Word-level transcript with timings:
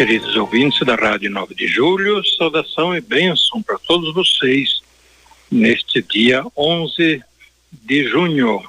Queridos 0.00 0.34
ouvintes 0.34 0.80
da 0.86 0.94
Rádio 0.94 1.30
9 1.30 1.54
de 1.54 1.68
Julho, 1.68 2.24
saudação 2.24 2.96
e 2.96 3.02
bênção 3.02 3.62
para 3.62 3.76
todos 3.80 4.14
vocês 4.14 4.80
neste 5.50 6.00
dia 6.00 6.42
11 6.56 7.22
de 7.70 8.04
junho, 8.08 8.64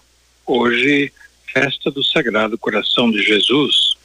hoje, 0.45 1.09
festa 1.53 1.89
do 1.89 2.03
Sagrado 2.03 2.57
Coração 2.57 3.09
de 3.09 3.23
Jesus. 3.23 3.95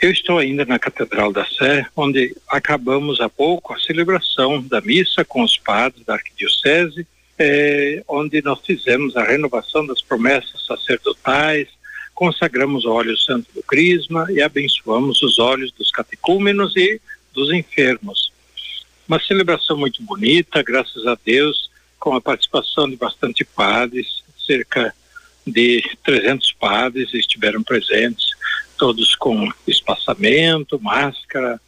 Eu 0.00 0.10
estou 0.10 0.36
ainda 0.36 0.64
na 0.64 0.80
Catedral 0.80 1.32
da 1.32 1.46
Sé, 1.46 1.86
onde 1.94 2.34
acabamos 2.48 3.20
há 3.20 3.28
pouco 3.28 3.72
a 3.72 3.78
celebração 3.78 4.60
da 4.60 4.80
missa 4.80 5.24
com 5.24 5.44
os 5.44 5.56
padres 5.56 6.04
da 6.04 6.14
Arquidiocese, 6.14 7.06
eh, 7.38 8.02
onde 8.08 8.42
nós 8.42 8.58
fizemos 8.66 9.16
a 9.16 9.22
renovação 9.22 9.86
das 9.86 10.02
promessas 10.02 10.66
sacerdotais, 10.66 11.68
consagramos 12.22 12.84
o 12.84 12.92
óleo 12.92 13.18
santo 13.18 13.48
do 13.52 13.64
Crisma 13.64 14.28
e 14.30 14.40
abençoamos 14.40 15.20
os 15.22 15.40
olhos 15.40 15.72
dos 15.72 15.90
catecúmenos 15.90 16.76
e 16.76 17.00
dos 17.34 17.52
enfermos. 17.52 18.32
Uma 19.08 19.18
celebração 19.18 19.76
muito 19.76 20.00
bonita, 20.04 20.62
graças 20.62 21.04
a 21.04 21.18
Deus, 21.24 21.68
com 21.98 22.14
a 22.14 22.20
participação 22.20 22.88
de 22.88 22.94
bastante 22.94 23.44
padres, 23.44 24.22
cerca 24.46 24.94
de 25.44 25.82
300 26.04 26.52
padres 26.52 27.12
estiveram 27.12 27.60
presentes, 27.60 28.30
todos 28.78 29.16
com 29.16 29.50
espaçamento, 29.66 30.80
máscara 30.80 31.60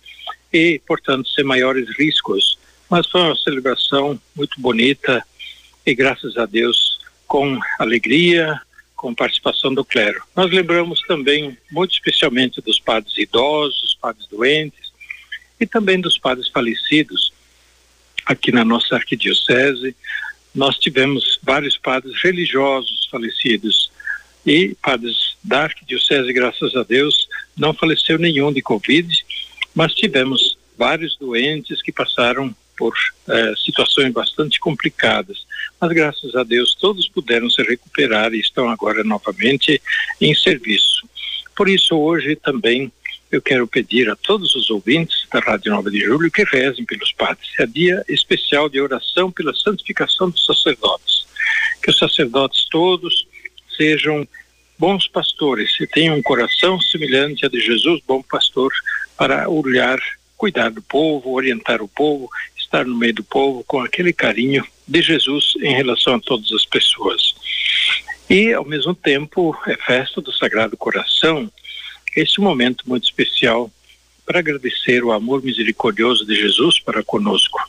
e, 0.53 0.81
portanto, 0.87 1.29
sem 1.31 1.43
maiores 1.43 1.89
riscos. 1.99 2.61
Mas 2.89 3.09
foi 3.09 3.23
uma 3.23 3.37
celebração 3.39 4.21
muito 4.37 4.61
bonita 4.61 5.21
e, 5.85 5.93
graças 5.97 6.37
a 6.37 6.47
Deus, 6.47 7.01
com 7.27 7.59
alegria, 7.81 8.63
com 9.05 9.15
participação 9.15 9.75
do 9.75 9.85
clero. 9.85 10.23
Nós 10.35 10.51
lembramos 10.51 11.03
também, 11.03 11.59
muito 11.71 11.93
especialmente, 11.93 12.63
dos 12.63 12.81
padres 12.81 13.13
idosos, 13.19 13.99
padres 14.01 14.27
doentes 14.29 14.95
e 15.61 15.67
também 15.67 16.01
dos 16.01 16.17
padres 16.17 16.49
falecidos 16.49 17.31
aqui 18.25 18.51
na 18.51 18.65
nossa 18.65 18.95
arquidiocese, 18.95 19.95
nós 20.55 20.79
tivemos 20.79 21.39
vários 21.43 21.77
padres 21.77 22.19
religiosos 22.23 23.07
falecidos 23.11 23.93
e 24.47 24.75
padres 24.81 25.37
da 25.45 25.65
arquidiocese, 25.65 26.33
graças 26.33 26.75
a 26.75 26.83
Deus, 26.83 27.29
não 27.55 27.75
faleceu 27.75 28.19
nenhum 28.19 28.51
de 28.51 28.63
Covid, 28.63 29.07
mas 29.75 29.93
tivemos 29.93 30.57
vários 30.79 31.15
doentes 31.19 31.83
que 31.83 31.93
passaram 31.93 32.57
por 32.75 32.95
eh, 33.29 33.53
situações 33.63 34.11
bastante 34.15 34.59
complicadas. 34.59 35.45
Mas 35.81 35.93
graças 35.93 36.35
a 36.35 36.43
Deus 36.43 36.75
todos 36.75 37.09
puderam 37.09 37.51
se 37.51 37.63
recuperar 37.63 38.33
e 38.33 38.41
estão 38.41 38.69
agora 38.69 39.05
novamente 39.05 39.81
em 40.21 40.35
serviço. 40.35 41.09
Por 41.57 41.69
isso 41.69 41.97
hoje 41.97 42.37
também 42.37 42.93
eu 43.31 43.43
quero 43.43 43.67
pedir 43.67 44.09
a 44.09 44.17
todos 44.17 44.55
os 44.55 44.71
ouvintes 44.71 45.27
da 45.33 45.41
Rádio 45.41 45.73
9 45.73 45.91
de 45.91 46.01
Julho 46.01 46.31
que 46.31 46.45
rezem 46.45 46.85
pelos 46.85 47.13
padres. 47.13 47.49
É 47.59 47.67
dia 47.67 48.05
especial 48.09 48.69
de 48.69 48.81
oração 48.81 49.31
pela 49.31 49.53
santificação 49.53 50.31
dos 50.31 50.47
sacerdotes. 50.47 51.27
Que 51.83 51.91
os 51.91 51.99
sacerdotes 51.99 52.67
todos 52.71 53.27
sejam 53.77 54.27
bons 54.79 55.09
pastores 55.09 55.79
e 55.81 55.87
tenham 55.87 56.17
um 56.17 56.23
coração 56.23 56.81
semelhante 56.81 57.45
a 57.45 57.49
de 57.49 57.61
Jesus, 57.61 58.01
bom 58.07 58.23
pastor, 58.23 58.73
para 59.17 59.49
olhar, 59.49 59.99
cuidar 60.37 60.71
do 60.71 60.83
povo, 60.83 61.33
orientar 61.33 61.83
o 61.83 61.89
povo, 61.89 62.29
estar 62.75 62.85
no 62.85 62.97
meio 62.97 63.15
do 63.15 63.23
povo 63.23 63.63
com 63.65 63.81
aquele 63.81 64.13
carinho 64.13 64.67
de 64.87 65.01
Jesus 65.01 65.55
em 65.63 65.75
relação 65.75 66.17
a 66.17 66.21
todas 66.21 66.51
as 66.53 66.67
pessoas. 66.67 67.35
E, 68.29 68.53
ao 68.53 68.65
mesmo 68.65 68.95
tempo, 68.95 69.57
é 69.67 69.77
festa 69.77 70.21
do 70.21 70.33
Sagrado 70.33 70.77
Coração 70.77 71.51
este 72.17 72.41
momento 72.41 72.85
muito 72.87 73.05
especial 73.05 73.71
para 74.27 74.39
agradecer 74.39 75.05
o 75.05 75.13
amor 75.13 75.43
misericordioso 75.43 76.25
de 76.25 76.35
Jesus 76.35 76.81
para 76.81 77.03
conosco. 77.03 77.61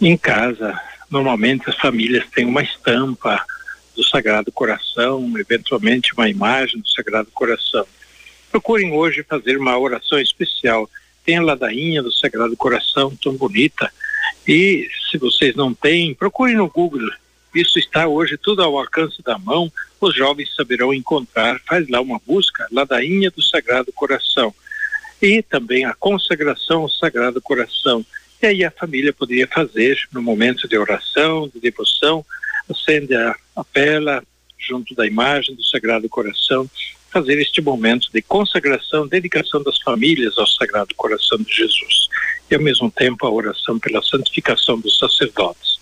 Em 0.00 0.16
casa, 0.16 0.78
normalmente 1.10 1.68
as 1.68 1.76
famílias 1.76 2.26
têm 2.30 2.46
uma 2.46 2.62
estampa 2.62 3.42
do 3.94 4.02
Sagrado 4.02 4.50
Coração, 4.50 5.32
eventualmente 5.38 6.12
uma 6.14 6.28
imagem 6.28 6.80
do 6.80 6.88
Sagrado 6.88 7.30
Coração. 7.32 7.86
Procurem 8.50 8.92
hoje 8.92 9.22
fazer 9.22 9.56
uma 9.58 9.78
oração 9.78 10.18
especial. 10.18 10.88
Tem 11.24 11.36
a 11.36 11.42
ladainha 11.42 12.02
do 12.02 12.12
Sagrado 12.12 12.56
Coração 12.56 13.14
tão 13.22 13.34
bonita. 13.34 13.92
E 14.46 14.88
se 15.10 15.18
vocês 15.18 15.54
não 15.54 15.72
têm, 15.74 16.14
procurem 16.14 16.56
no 16.56 16.68
Google 16.68 17.10
isso 17.54 17.78
está 17.78 18.06
hoje 18.06 18.36
tudo 18.36 18.62
ao 18.62 18.78
alcance 18.78 19.20
da 19.22 19.36
mão, 19.36 19.72
os 20.00 20.14
jovens 20.14 20.54
saberão 20.54 20.94
encontrar, 20.94 21.60
faz 21.66 21.88
lá 21.88 22.00
uma 22.00 22.20
busca, 22.24 22.66
ladainha 22.70 23.30
do 23.30 23.42
Sagrado 23.42 23.92
Coração. 23.92 24.54
E 25.20 25.42
também 25.42 25.84
a 25.84 25.92
consagração 25.92 26.82
ao 26.82 26.88
Sagrado 26.88 27.42
Coração. 27.42 28.06
E 28.40 28.46
aí 28.46 28.64
a 28.64 28.70
família 28.70 29.12
poderia 29.12 29.48
fazer 29.48 29.98
no 30.12 30.22
momento 30.22 30.68
de 30.68 30.78
oração, 30.78 31.50
de 31.52 31.60
devoção, 31.60 32.24
acende 32.68 33.14
a, 33.16 33.34
a 33.56 33.64
vela 33.74 34.22
junto 34.56 34.94
da 34.94 35.06
imagem 35.06 35.54
do 35.54 35.64
Sagrado 35.64 36.08
Coração, 36.08 36.70
fazer 37.12 37.40
este 37.40 37.60
momento 37.60 38.08
de 38.12 38.22
consagração, 38.22 39.08
dedicação 39.08 39.62
das 39.62 39.78
famílias 39.78 40.38
ao 40.38 40.46
Sagrado 40.46 40.94
Coração 40.94 41.38
de 41.38 41.52
Jesus. 41.52 42.09
E 42.50 42.54
ao 42.54 42.60
mesmo 42.60 42.90
tempo 42.90 43.26
a 43.26 43.30
oração 43.30 43.78
pela 43.78 44.02
santificação 44.02 44.78
dos 44.80 44.98
sacerdotes. 44.98 45.78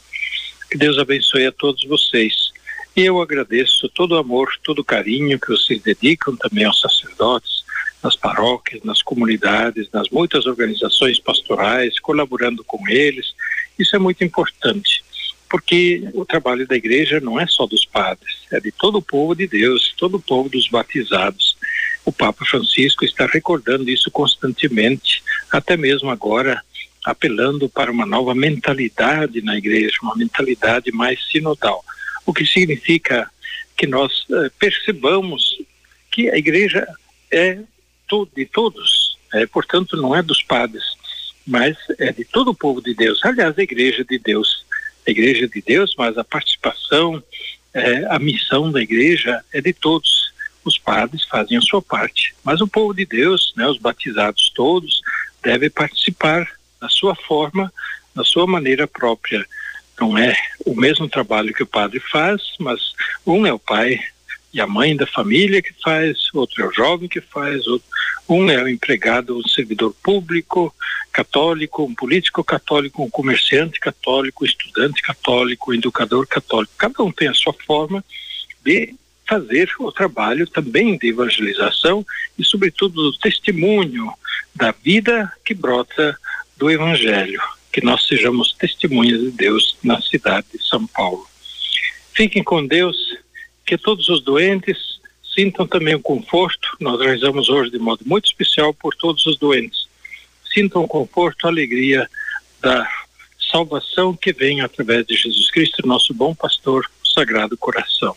Que 0.70 0.76
Deus 0.76 0.98
abençoe 0.98 1.46
a 1.46 1.52
todos 1.52 1.82
vocês. 1.84 2.52
E 2.94 3.02
eu 3.02 3.20
agradeço 3.22 3.88
todo 3.88 4.12
o 4.12 4.18
amor, 4.18 4.50
todo 4.62 4.80
o 4.80 4.84
carinho 4.84 5.38
que 5.38 5.48
vocês 5.48 5.80
dedicam 5.80 6.36
também 6.36 6.64
aos 6.64 6.80
sacerdotes, 6.80 7.64
nas 8.02 8.16
paróquias, 8.16 8.82
nas 8.82 9.02
comunidades, 9.02 9.88
nas 9.92 10.08
muitas 10.10 10.46
organizações 10.46 11.18
pastorais, 11.18 11.98
colaborando 12.00 12.64
com 12.64 12.88
eles. 12.88 13.34
Isso 13.78 13.94
é 13.96 13.98
muito 13.98 14.24
importante, 14.24 15.04
porque 15.48 16.08
o 16.14 16.24
trabalho 16.24 16.66
da 16.66 16.76
igreja 16.76 17.20
não 17.20 17.40
é 17.40 17.46
só 17.46 17.66
dos 17.66 17.84
padres, 17.84 18.38
é 18.52 18.60
de 18.60 18.72
todo 18.72 18.98
o 18.98 19.02
povo 19.02 19.34
de 19.34 19.46
Deus, 19.46 19.94
todo 19.96 20.16
o 20.16 20.20
povo 20.20 20.48
dos 20.48 20.68
batizados. 20.68 21.56
O 22.08 22.12
Papa 22.12 22.42
Francisco 22.42 23.04
está 23.04 23.26
recordando 23.26 23.90
isso 23.90 24.10
constantemente, 24.10 25.22
até 25.52 25.76
mesmo 25.76 26.08
agora 26.08 26.58
apelando 27.04 27.68
para 27.68 27.92
uma 27.92 28.06
nova 28.06 28.34
mentalidade 28.34 29.42
na 29.42 29.58
igreja, 29.58 29.98
uma 30.02 30.16
mentalidade 30.16 30.90
mais 30.90 31.22
sinodal, 31.30 31.84
o 32.24 32.32
que 32.32 32.46
significa 32.46 33.30
que 33.76 33.86
nós 33.86 34.24
eh, 34.30 34.50
percebamos 34.58 35.58
que 36.10 36.30
a 36.30 36.38
igreja 36.38 36.88
é 37.30 37.58
de 38.34 38.46
todos, 38.46 39.18
é, 39.34 39.44
portanto 39.44 39.94
não 39.94 40.16
é 40.16 40.22
dos 40.22 40.42
padres, 40.42 40.84
mas 41.46 41.76
é 41.98 42.10
de 42.10 42.24
todo 42.24 42.52
o 42.52 42.54
povo 42.54 42.80
de 42.80 42.94
Deus. 42.94 43.22
Aliás, 43.22 43.58
a 43.58 43.62
igreja 43.62 44.02
de 44.02 44.18
Deus, 44.18 44.64
a 45.06 45.10
igreja 45.10 45.46
de 45.46 45.60
Deus, 45.60 45.94
mas 45.98 46.16
a 46.16 46.24
participação, 46.24 47.22
é, 47.74 48.06
a 48.08 48.18
missão 48.18 48.72
da 48.72 48.80
igreja 48.80 49.44
é 49.52 49.60
de 49.60 49.74
todos. 49.74 50.27
Os 50.64 50.76
padres 50.76 51.24
fazem 51.24 51.56
a 51.56 51.62
sua 51.62 51.80
parte, 51.80 52.34
mas 52.44 52.60
o 52.60 52.68
povo 52.68 52.92
de 52.92 53.06
Deus, 53.06 53.52
né, 53.56 53.66
os 53.66 53.78
batizados 53.78 54.50
todos, 54.54 55.00
devem 55.42 55.70
participar 55.70 56.48
na 56.80 56.88
sua 56.88 57.14
forma, 57.14 57.72
na 58.14 58.24
sua 58.24 58.46
maneira 58.46 58.86
própria. 58.86 59.46
Não 60.00 60.16
é 60.16 60.36
o 60.64 60.74
mesmo 60.74 61.08
trabalho 61.08 61.54
que 61.54 61.62
o 61.62 61.66
padre 61.66 62.00
faz, 62.00 62.42
mas 62.58 62.92
um 63.26 63.46
é 63.46 63.52
o 63.52 63.58
pai 63.58 63.98
e 64.52 64.60
a 64.60 64.66
mãe 64.66 64.96
da 64.96 65.06
família 65.06 65.60
que 65.60 65.74
faz, 65.82 66.32
outro 66.32 66.62
é 66.62 66.66
o 66.66 66.72
jovem 66.72 67.08
que 67.08 67.20
faz, 67.20 67.66
outro, 67.66 67.86
um 68.28 68.50
é 68.50 68.62
o 68.62 68.68
empregado, 68.68 69.36
o 69.36 69.48
servidor 69.48 69.94
público 70.02 70.74
católico, 71.12 71.84
um 71.84 71.94
político 71.94 72.44
católico, 72.44 73.02
um 73.02 73.10
comerciante 73.10 73.80
católico, 73.80 74.44
um 74.44 74.46
estudante 74.46 75.02
católico, 75.02 75.70
um 75.70 75.74
educador 75.74 76.26
católico. 76.26 76.72
Cada 76.78 77.02
um 77.02 77.10
tem 77.10 77.28
a 77.28 77.34
sua 77.34 77.52
forma 77.52 78.04
de 78.64 78.94
fazer 79.28 79.70
o 79.78 79.92
trabalho 79.92 80.46
também 80.46 80.96
de 80.96 81.08
evangelização 81.08 82.04
e, 82.38 82.44
sobretudo, 82.44 83.10
do 83.10 83.18
testemunho 83.18 84.10
da 84.54 84.72
vida 84.72 85.30
que 85.44 85.52
brota 85.52 86.18
do 86.56 86.70
Evangelho, 86.70 87.40
que 87.70 87.84
nós 87.84 88.06
sejamos 88.06 88.54
testemunhas 88.54 89.20
de 89.20 89.30
Deus 89.30 89.76
na 89.84 90.00
cidade 90.00 90.46
de 90.54 90.66
São 90.66 90.86
Paulo. 90.86 91.26
Fiquem 92.14 92.42
com 92.42 92.66
Deus, 92.66 92.96
que 93.64 93.76
todos 93.76 94.08
os 94.08 94.22
doentes 94.22 94.98
sintam 95.34 95.66
também 95.66 95.94
o 95.94 96.00
conforto. 96.00 96.76
Nós 96.80 96.98
rezamos 96.98 97.48
hoje 97.48 97.70
de 97.70 97.78
modo 97.78 98.02
muito 98.06 98.24
especial 98.24 98.72
por 98.72 98.94
todos 98.96 99.24
os 99.26 99.38
doentes. 99.38 99.86
Sintam 100.52 100.82
o 100.82 100.88
conforto, 100.88 101.46
a 101.46 101.50
alegria 101.50 102.08
da 102.60 102.88
salvação 103.52 104.16
que 104.16 104.32
vem 104.32 104.62
através 104.62 105.06
de 105.06 105.14
Jesus 105.14 105.50
Cristo, 105.50 105.86
nosso 105.86 106.12
bom 106.12 106.34
pastor, 106.34 106.90
o 107.04 107.06
Sagrado 107.06 107.56
Coração. 107.56 108.16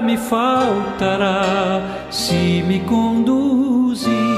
me 0.00 0.16
faltará 0.16 1.80
se 2.10 2.62
me 2.66 2.80
conduzir 2.80 4.29